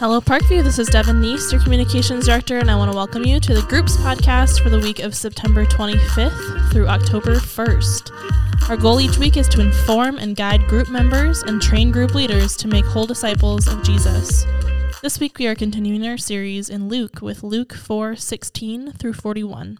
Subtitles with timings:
[0.00, 0.64] Hello, Parkview.
[0.64, 3.62] This is Devin Neese, your communications director, and I want to welcome you to the
[3.62, 8.68] Groups podcast for the week of September 25th through October 1st.
[8.68, 12.56] Our goal each week is to inform and guide group members and train group leaders
[12.56, 14.44] to make whole disciples of Jesus.
[15.00, 19.78] This week we are continuing our series in Luke with Luke 4 16 through 41.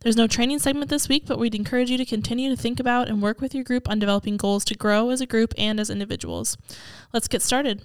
[0.00, 3.08] There's no training segment this week, but we'd encourage you to continue to think about
[3.08, 5.90] and work with your group on developing goals to grow as a group and as
[5.90, 6.56] individuals.
[7.12, 7.82] Let's get started.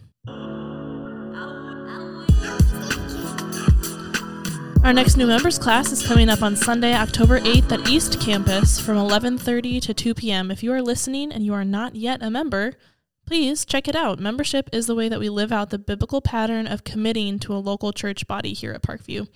[4.85, 8.79] Our next new members class is coming up on Sunday, October 8th at East Campus
[8.79, 10.51] from 11:30 to 2 p.m.
[10.51, 12.73] If you are listening and you are not yet a member,
[13.25, 14.19] please check it out.
[14.19, 17.57] Membership is the way that we live out the biblical pattern of committing to a
[17.57, 19.27] local church body here at Parkview.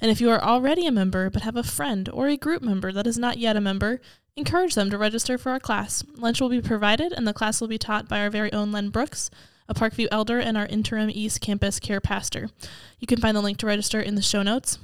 [0.00, 2.90] And if you are already a member but have a friend or a group member
[2.90, 4.00] that is not yet a member,
[4.36, 6.02] encourage them to register for our class.
[6.16, 8.88] Lunch will be provided and the class will be taught by our very own Len
[8.88, 9.28] Brooks,
[9.68, 12.48] a Parkview elder and our interim East Campus care pastor.
[13.00, 14.78] You can find the link to register in the show notes.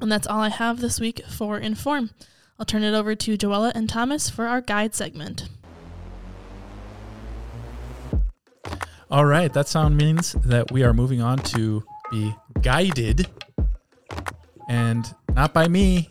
[0.00, 2.10] And that's all I have this week for Inform.
[2.58, 5.48] I'll turn it over to Joella and Thomas for our guide segment.
[9.10, 13.28] All right, that sound means that we are moving on to be guided
[14.68, 16.10] and not by me.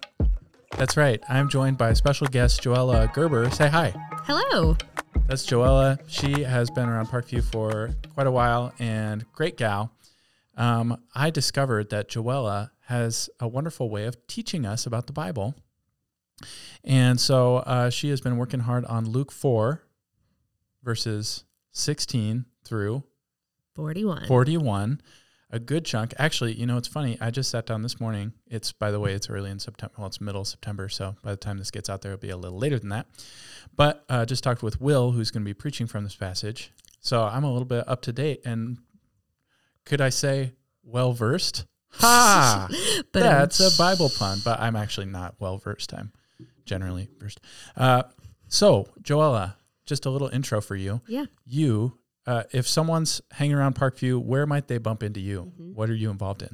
[0.78, 1.22] That's right.
[1.28, 3.50] I'm joined by special guest Joella Gerber.
[3.52, 3.94] Say hi.
[4.24, 4.78] Hello.
[5.28, 6.00] That's Joella.
[6.08, 9.92] She has been around Parkview for quite a while and great gal.
[10.56, 15.56] Um, I discovered that Joella has a wonderful way of teaching us about the Bible.
[16.84, 19.82] And so uh, she has been working hard on Luke 4,
[20.84, 23.04] verses 16 through
[23.76, 24.28] 41.
[24.28, 25.02] 41
[25.50, 26.14] a good chunk.
[26.18, 27.18] Actually you know it's funny.
[27.20, 28.34] I just sat down this morning.
[28.48, 31.38] It's by the way it's early in september well it's middle september so by the
[31.38, 33.08] time this gets out there it'll be a little later than that.
[33.76, 36.72] But uh, just talked with will who's going to be preaching from this passage.
[37.00, 38.78] So i'm a little bit up to date and
[39.86, 42.68] could i say well versed ha
[43.12, 46.12] But that's a bible pun but i'm actually not well versed i'm
[46.66, 47.40] generally versed
[47.78, 48.04] uh,
[48.48, 51.26] so joella just a little intro for you Yeah.
[51.46, 55.52] you uh, if someone's hanging around Parkview, where might they bump into you?
[55.60, 55.74] Mm-hmm.
[55.74, 56.48] What are you involved in?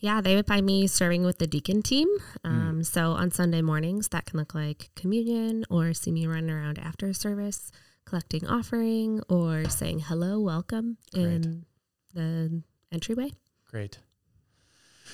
[0.00, 2.08] Yeah, they would find me serving with the deacon team.
[2.44, 2.50] Mm.
[2.50, 6.80] Um, So on Sunday mornings, that can look like communion or see me running around
[6.80, 7.70] after service,
[8.04, 11.64] collecting offering or saying hello, welcome in
[12.12, 13.30] the entryway.
[13.70, 14.00] Great.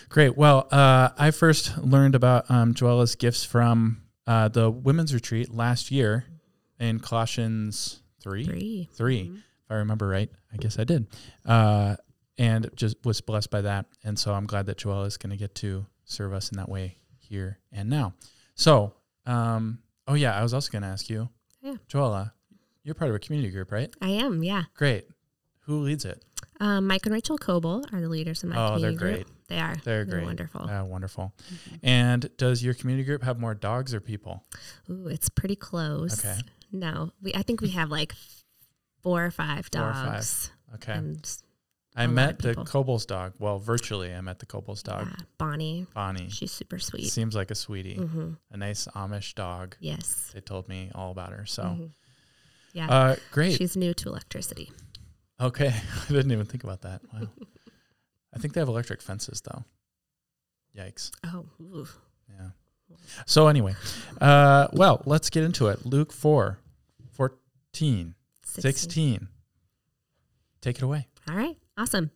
[0.09, 0.37] Great.
[0.37, 5.91] Well, uh, I first learned about um, Joella's gifts from uh, the women's retreat last
[5.91, 6.25] year
[6.79, 8.45] in Colossians 3.
[8.45, 10.31] 3 Three, if I remember right.
[10.53, 11.07] I guess I did.
[11.45, 11.97] Uh,
[12.39, 13.87] and just was blessed by that.
[14.05, 16.69] And so I'm glad that Joella is going to get to serve us in that
[16.69, 18.15] way here and now.
[18.55, 18.95] So,
[19.27, 21.29] um, oh, yeah, I was also going to ask you,
[21.63, 21.75] Yeah.
[21.89, 22.33] Joella,
[22.83, 23.91] you're part of a community group, right?
[24.01, 24.65] I am, yeah.
[24.75, 25.07] Great.
[25.67, 26.25] Who leads it?
[26.59, 29.27] Um, Mike and Rachel Coble are the leaders in my Oh, they're great.
[29.27, 29.31] group.
[29.51, 29.77] They are.
[29.85, 30.25] They're great.
[30.25, 30.61] wonderful.
[30.63, 30.71] Mm-hmm.
[30.75, 31.35] Oh, wonderful.
[31.83, 34.45] And does your community group have more dogs or people?
[34.89, 36.25] Ooh, it's pretty close.
[36.25, 36.39] Okay.
[36.73, 38.15] No, we I think we have like
[39.03, 39.99] four or five dogs.
[39.99, 40.51] Four or five.
[40.77, 40.93] Okay.
[40.93, 41.37] And
[41.97, 42.55] I met the.
[42.55, 43.33] Coble's dog.
[43.41, 46.29] Well, virtually, I met the Coble's dog, yeah, Bonnie, Bonnie.
[46.31, 47.11] she's super sweet.
[47.11, 49.75] Seems like a sweetie, hmm a nice Amish dog.
[49.81, 50.31] Yes.
[50.33, 51.45] They told me all about her.
[51.47, 51.91] So, Mhm.
[52.73, 52.89] Yeah.
[52.89, 53.57] uh, great.
[53.57, 54.71] She's new to electricity.
[55.41, 55.75] okay.
[56.09, 57.01] I didn't even think about that.
[57.13, 57.29] Wow.
[58.35, 59.65] I think they have electric fences, though.
[60.77, 61.11] Yikes.
[61.25, 61.89] Oh, ooh.
[62.29, 62.51] Yeah.
[63.27, 63.75] So, anyway,
[64.21, 65.87] uh, well, let's get into it.
[65.87, 66.59] Luke 4,
[67.13, 69.29] 14, 16.
[70.61, 71.07] Take it away.
[71.29, 71.57] All right.
[71.77, 72.11] Awesome.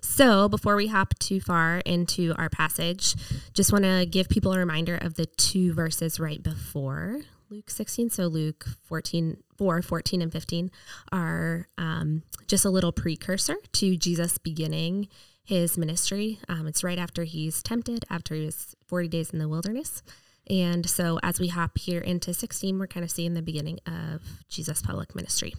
[0.00, 3.14] So, before we hop too far into our passage,
[3.52, 8.10] just want to give people a reminder of the two verses right before Luke 16.
[8.10, 10.70] So, Luke 14, 4, 14, and 15
[11.12, 15.08] are um, just a little precursor to Jesus beginning
[15.44, 16.38] his ministry.
[16.48, 20.02] Um, it's right after he's tempted, after he was 40 days in the wilderness.
[20.48, 24.22] And so, as we hop here into 16, we're kind of seeing the beginning of
[24.48, 25.54] Jesus' public ministry.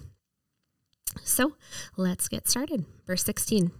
[1.23, 1.55] So
[1.97, 2.85] let's get started.
[3.07, 3.71] Verse 16.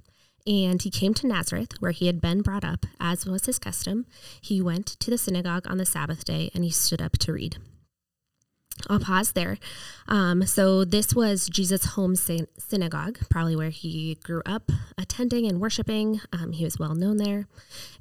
[0.47, 4.05] And he came to Nazareth, where he had been brought up, as was his custom.
[4.41, 7.57] He went to the synagogue on the Sabbath day and he stood up to read.
[8.89, 9.57] I'll pause there.
[10.07, 15.59] Um, so, this was Jesus' home syn- synagogue, probably where he grew up attending and
[15.59, 16.21] worshiping.
[16.31, 17.47] Um, he was well known there,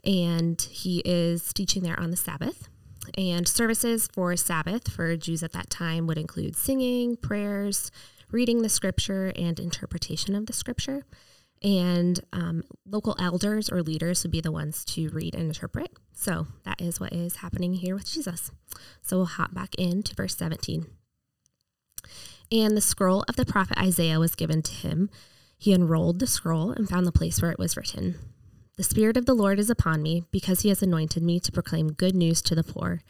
[0.05, 2.69] and he is teaching there on the Sabbath.
[3.17, 7.91] And services for Sabbath for Jews at that time would include singing, prayers,
[8.31, 11.05] reading the scripture, and interpretation of the scripture.
[11.65, 15.91] And um, local elders or leaders would be the ones to read and interpret.
[16.13, 18.53] So that is what is happening here with Jesus.
[19.01, 20.87] So we'll hop back into verse 17.
[22.53, 25.09] And the scroll of the prophet Isaiah was given to him.
[25.57, 28.19] He unrolled the scroll and found the place where it was written
[28.77, 31.93] The Spirit of the Lord is upon me, because he has anointed me to proclaim
[31.93, 33.03] good news to the poor.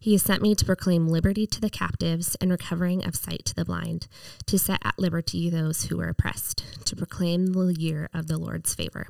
[0.00, 3.54] He has sent me to proclaim liberty to the captives and recovering of sight to
[3.54, 4.08] the blind,
[4.46, 8.74] to set at liberty those who are oppressed, to proclaim the year of the Lord's
[8.74, 9.06] favor.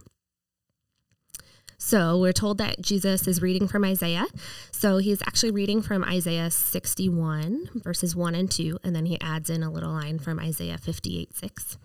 [1.85, 4.27] So we're told that Jesus is reading from Isaiah.
[4.71, 9.51] So he's actually reading from Isaiah 61, verses 1 and 2, and then he adds
[9.51, 11.79] in a little line from Isaiah 58, 6.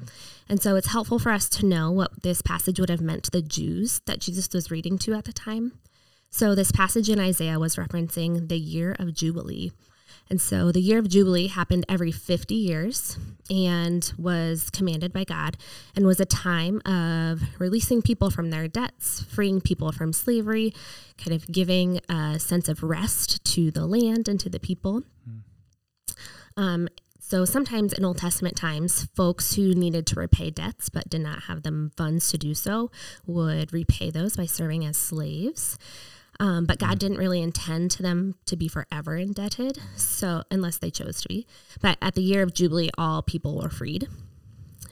[0.48, 3.32] And so it's helpful for us to know what this passage would have meant to
[3.32, 5.74] the Jews that Jesus was reading to at the time.
[6.30, 9.72] So this passage in Isaiah was referencing the year of Jubilee.
[10.30, 13.18] And so the year of Jubilee happened every 50 years
[13.50, 15.58] and was commanded by God
[15.96, 20.74] and was a time of releasing people from their debts, freeing people from slavery,
[21.18, 25.04] kind of giving a sense of rest to the land and to the people.
[25.28, 25.42] Mm.
[26.58, 26.90] Um,
[27.20, 31.44] so sometimes in Old Testament times, folks who needed to repay debts but did not
[31.44, 32.90] have the funds to do so
[33.26, 35.78] would repay those by serving as slaves.
[36.40, 37.00] Um, but God mm.
[37.00, 41.48] didn't really intend to them to be forever indebted, so unless they chose to be.
[41.82, 44.08] But at the year of Jubilee, all people were freed.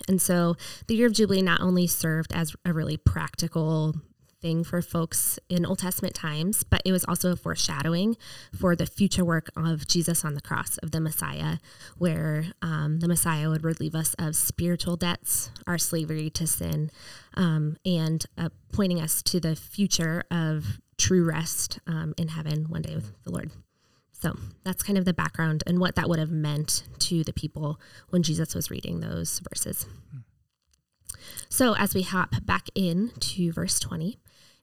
[0.08, 0.56] And so
[0.88, 3.96] the year of Jubilee not only served as a really practical
[4.46, 8.16] thing for folks in Old Testament times, but it was also a foreshadowing
[8.56, 11.58] for the future work of Jesus on the cross, of the Messiah,
[11.98, 16.92] where um, the Messiah would relieve us of spiritual debts, our slavery to sin,
[17.36, 22.82] um, and uh, pointing us to the future of true rest um, in heaven one
[22.82, 23.52] day with the Lord.
[24.12, 27.80] So that's kind of the background and what that would have meant to the people
[28.10, 29.86] when Jesus was reading those verses.
[31.48, 34.18] So as we hop back in to verse 20,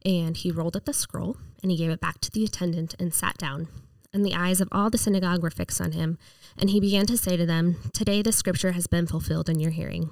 [0.04, 3.14] and he rolled up the scroll and he gave it back to the attendant and
[3.14, 3.68] sat down.
[4.12, 6.18] And the eyes of all the synagogue were fixed on him.
[6.58, 9.70] And he began to say to them, Today the scripture has been fulfilled in your
[9.70, 10.10] hearing.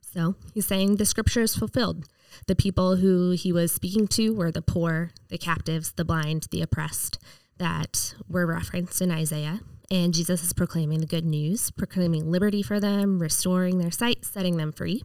[0.00, 2.08] So he's saying the scripture is fulfilled.
[2.46, 6.62] The people who he was speaking to were the poor, the captives, the blind, the
[6.62, 7.18] oppressed
[7.58, 9.60] that were referenced in Isaiah.
[9.90, 14.56] And Jesus is proclaiming the good news, proclaiming liberty for them, restoring their sight, setting
[14.56, 15.02] them free.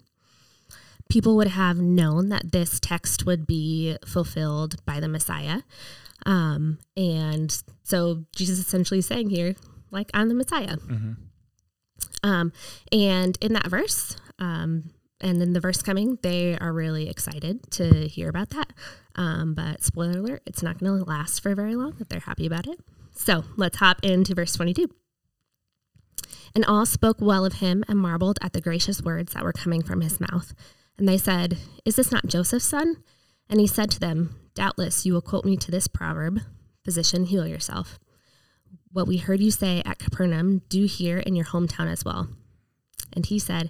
[1.10, 5.62] People would have known that this text would be fulfilled by the Messiah.
[6.26, 9.56] Um, and so Jesus essentially saying here,
[9.92, 10.78] like, I'm the Messiah.
[10.78, 11.14] Mm-hmm.
[12.24, 12.54] Um,
[12.92, 18.08] and in that verse, um, and then the verse coming, they are really excited to
[18.08, 18.72] hear about that.
[19.16, 22.46] Um, but spoiler alert, it's not going to last for very long if they're happy
[22.46, 22.80] about it.
[23.14, 24.90] So let's hop into verse 22.
[26.56, 29.84] And all spoke well of him and marveled at the gracious words that were coming
[29.84, 30.54] from his mouth.
[30.98, 33.04] And they said, Is this not Joseph's son?
[33.50, 36.42] And he said to them, Doubtless you will quote me to this proverb
[36.84, 38.00] Physician, heal yourself.
[38.92, 42.30] What we heard you say at Capernaum, do here in your hometown as well.
[43.14, 43.70] And he said,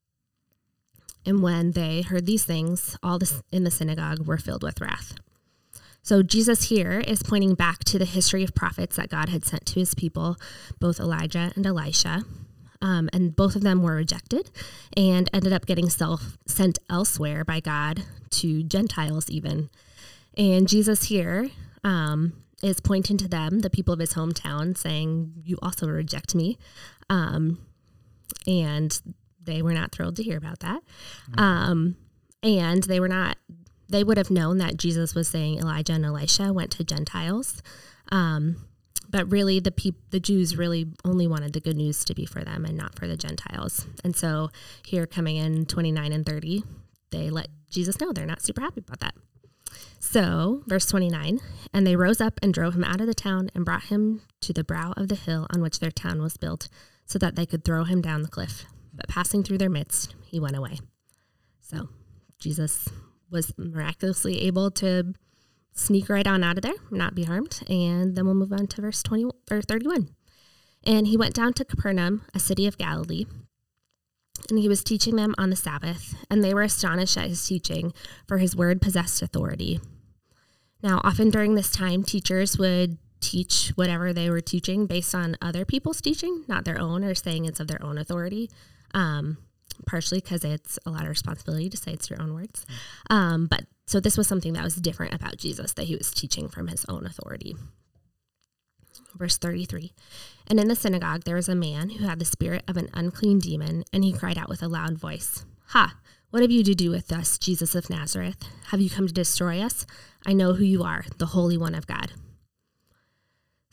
[1.25, 3.19] And when they heard these things, all
[3.51, 5.13] in the synagogue were filled with wrath.
[6.03, 9.67] So Jesus here is pointing back to the history of prophets that God had sent
[9.67, 10.35] to his people,
[10.79, 12.23] both Elijah and Elisha.
[12.81, 14.49] Um, and both of them were rejected
[14.97, 19.69] and ended up getting self sent elsewhere by God to Gentiles even.
[20.35, 21.51] And Jesus here
[21.83, 26.57] um, is pointing to them, the people of his hometown, saying, "You also reject me."
[27.07, 27.59] Um,
[28.47, 28.99] and
[29.51, 30.81] they were not thrilled to hear about that.
[31.31, 31.39] Mm-hmm.
[31.39, 31.95] Um,
[32.41, 33.37] and they were not,
[33.89, 37.61] they would have known that Jesus was saying Elijah and Elisha went to Gentiles.
[38.11, 38.67] Um,
[39.09, 42.43] but really, the peop- the Jews really only wanted the good news to be for
[42.43, 43.85] them and not for the Gentiles.
[44.05, 44.49] And so,
[44.85, 46.63] here coming in 29 and 30,
[47.11, 49.15] they let Jesus know they're not super happy about that.
[49.99, 51.39] So, verse 29
[51.73, 54.53] And they rose up and drove him out of the town and brought him to
[54.53, 56.69] the brow of the hill on which their town was built,
[57.05, 58.65] so that they could throw him down the cliff
[59.01, 60.79] but passing through their midst, he went away.
[61.59, 61.89] So
[62.39, 62.87] Jesus
[63.31, 65.13] was miraculously able to
[65.73, 67.63] sneak right on out of there, not be harmed.
[67.67, 70.09] And then we'll move on to verse 20 or 31.
[70.83, 73.25] And he went down to Capernaum, a city of Galilee,
[74.49, 77.93] and he was teaching them on the Sabbath, and they were astonished at his teaching,
[78.27, 79.79] for his word possessed authority.
[80.81, 85.63] Now, often during this time, teachers would teach whatever they were teaching based on other
[85.63, 88.49] people's teaching, not their own, or saying it's of their own authority
[88.93, 89.37] um,
[89.85, 92.65] partially because it's a lot of responsibility to say it's your own words.
[93.09, 96.47] Um, but So this was something that was different about Jesus, that he was teaching
[96.47, 97.55] from his own authority.
[99.15, 99.91] Verse 33
[100.47, 103.39] And in the synagogue there was a man who had the spirit of an unclean
[103.39, 105.95] demon, and he cried out with a loud voice, Ha!
[106.29, 108.37] What have you to do with us, Jesus of Nazareth?
[108.67, 109.85] Have you come to destroy us?
[110.25, 112.13] I know who you are, the Holy One of God.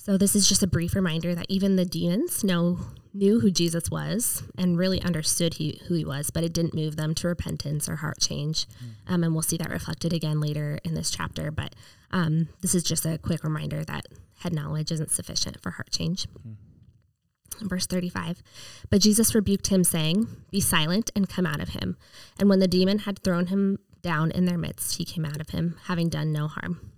[0.08, 2.78] So this is just a brief reminder that even the demons know
[3.12, 6.96] knew who Jesus was and really understood he, who he was, but it didn't move
[6.96, 8.66] them to repentance or heart change.
[8.66, 9.12] Mm.
[9.12, 11.50] Um, and we'll see that reflected again later in this chapter.
[11.50, 11.74] But
[12.10, 14.06] um, this is just a quick reminder that
[14.38, 16.26] head knowledge isn't sufficient for heart change.
[16.26, 17.68] Mm.
[17.68, 18.42] Verse 35
[18.88, 21.98] But Jesus rebuked him, saying, Be silent and come out of him.
[22.38, 25.50] And when the demon had thrown him down in their midst, he came out of
[25.50, 26.92] him, having done no harm.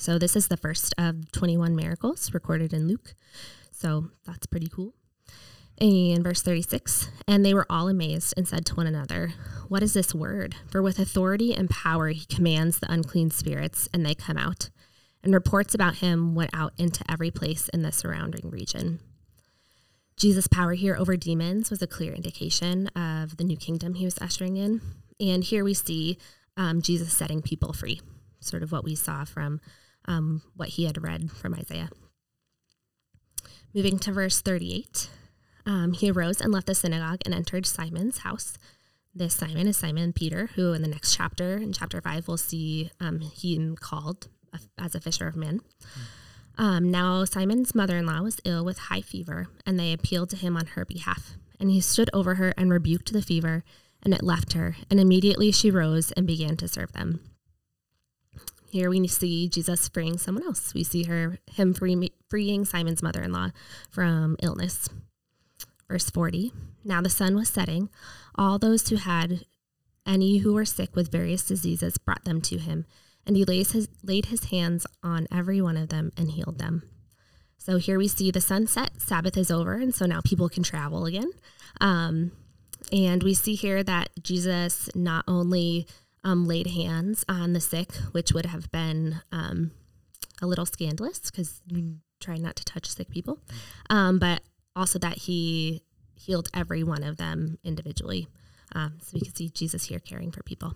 [0.00, 3.14] So, this is the first of 21 miracles recorded in Luke.
[3.72, 4.94] So, that's pretty cool.
[5.80, 9.32] In verse 36, and they were all amazed and said to one another,
[9.66, 10.54] What is this word?
[10.70, 14.70] For with authority and power he commands the unclean spirits, and they come out.
[15.24, 19.00] And reports about him went out into every place in the surrounding region.
[20.16, 24.18] Jesus' power here over demons was a clear indication of the new kingdom he was
[24.20, 24.80] ushering in.
[25.18, 26.18] And here we see
[26.56, 28.00] um, Jesus setting people free,
[28.38, 29.60] sort of what we saw from
[30.08, 31.90] um, what he had read from Isaiah.
[33.72, 35.10] Moving to verse 38.
[35.66, 38.56] Um, he arose and left the synagogue and entered Simon's house.
[39.14, 42.90] This Simon is Simon Peter, who in the next chapter, in chapter five, we'll see
[42.98, 44.28] um, him called
[44.78, 45.60] as a fisher of men.
[46.56, 50.36] Um, now, Simon's mother in law was ill with high fever, and they appealed to
[50.36, 51.34] him on her behalf.
[51.60, 53.64] And he stood over her and rebuked the fever,
[54.02, 54.76] and it left her.
[54.90, 57.20] And immediately she rose and began to serve them.
[58.70, 60.74] Here we see Jesus freeing someone else.
[60.74, 63.50] We see her him free, freeing Simon's mother-in-law
[63.90, 64.88] from illness.
[65.88, 66.52] Verse 40
[66.84, 67.88] Now the sun was setting.
[68.34, 69.44] All those who had
[70.06, 72.84] any who were sick with various diseases brought them to him,
[73.26, 76.82] and he lays his, laid his hands on every one of them and healed them.
[77.56, 81.06] So here we see the sunset, Sabbath is over, and so now people can travel
[81.06, 81.30] again.
[81.80, 82.32] Um,
[82.92, 85.86] and we see here that Jesus not only
[86.24, 89.70] um, laid hands on the sick, which would have been um,
[90.42, 93.38] a little scandalous because you try not to touch sick people,
[93.90, 94.42] um, but
[94.74, 95.82] also that he
[96.14, 98.28] healed every one of them individually.
[98.74, 100.74] Um, so we can see Jesus here caring for people.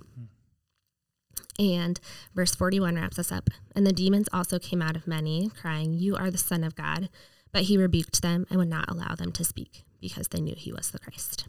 [1.59, 2.01] And
[2.35, 3.51] verse 41 wraps us up.
[3.77, 7.09] And the demons also came out of many, crying, You are the Son of God.
[7.53, 10.73] But he rebuked them and would not allow them to speak because they knew he
[10.73, 11.47] was the Christ.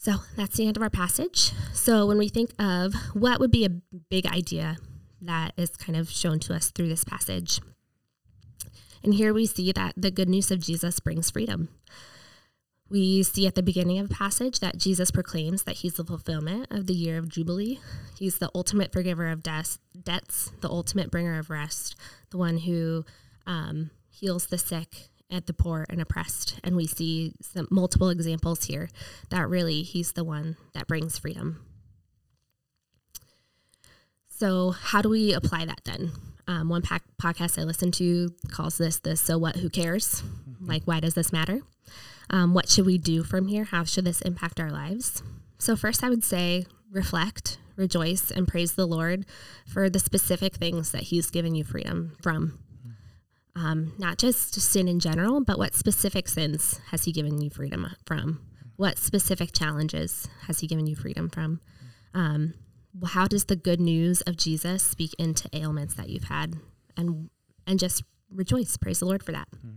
[0.00, 1.52] So that's the end of our passage.
[1.74, 3.68] So when we think of what would be a
[4.08, 4.78] big idea
[5.20, 7.60] that is kind of shown to us through this passage,
[9.04, 11.68] and here we see that the good news of Jesus brings freedom.
[12.88, 16.68] We see at the beginning of the passage that Jesus proclaims that he's the fulfillment
[16.70, 17.78] of the year of Jubilee.
[18.18, 21.94] He's the ultimate forgiver of death, debts, the ultimate bringer of rest,
[22.30, 23.04] the one who
[23.46, 26.58] um, heals the sick and the poor and oppressed.
[26.64, 28.90] And we see some multiple examples here
[29.30, 31.64] that really he's the one that brings freedom.
[34.28, 36.12] So, how do we apply that then?
[36.48, 40.22] Um, one pack podcast I listened to calls this the so what, who cares?
[40.22, 40.66] Mm-hmm.
[40.66, 41.60] Like, why does this matter?
[42.30, 43.64] Um, what should we do from here?
[43.64, 45.22] How should this impact our lives?
[45.58, 49.26] So, first, I would say reflect, rejoice, and praise the Lord
[49.66, 52.58] for the specific things that He's given you freedom from.
[53.56, 57.86] Um, not just sin in general, but what specific sins has He given you freedom
[58.06, 58.40] from?
[58.76, 61.60] What specific challenges has He given you freedom from?
[62.14, 62.54] Um,
[63.06, 66.56] how does the good news of Jesus speak into ailments that you've had
[66.96, 67.30] and
[67.66, 69.48] and just rejoice praise the Lord for that.
[69.64, 69.76] Mm.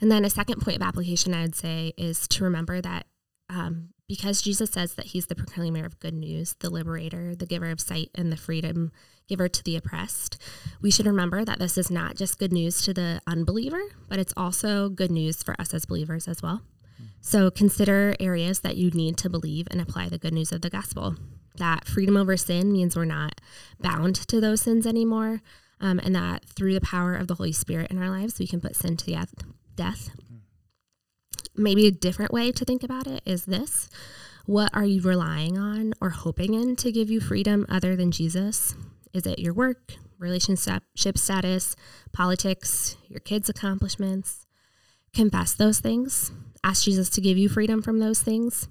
[0.00, 3.06] And then a second point of application I would say is to remember that
[3.48, 7.70] um, because Jesus says that he's the proclaimer of good news, the liberator, the giver
[7.70, 8.92] of sight, and the freedom
[9.26, 10.36] giver to the oppressed,
[10.82, 14.34] we should remember that this is not just good news to the unbeliever, but it's
[14.36, 16.60] also good news for us as believers as well.
[17.22, 20.68] So consider areas that you need to believe and apply the good news of the
[20.68, 21.16] gospel.
[21.56, 23.40] That freedom over sin means we're not
[23.80, 25.40] bound to those sins anymore,
[25.80, 28.60] um, and that through the power of the Holy Spirit in our lives, we can
[28.60, 29.32] put sin to death.
[29.74, 30.10] death.
[31.54, 33.88] Maybe a different way to think about it is this
[34.46, 38.74] What are you relying on or hoping in to give you freedom other than Jesus?
[39.12, 41.76] Is it your work, relationship status,
[42.12, 44.46] politics, your kids' accomplishments?
[45.14, 46.32] Confess those things
[46.64, 48.68] ask Jesus to give you freedom from those things.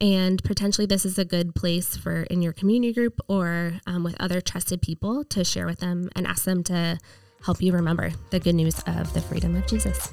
[0.00, 4.16] And potentially, this is a good place for in your community group or um, with
[4.20, 6.98] other trusted people to share with them and ask them to
[7.44, 10.12] help you remember the good news of the freedom of Jesus.